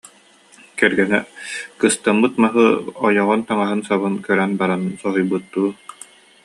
[0.77, 1.19] Кэргэнэ
[1.79, 2.65] кыстаммыт маһы,
[3.05, 5.69] ойоҕун таҥаһын-сабын көрөн баран соһуйбуттуу: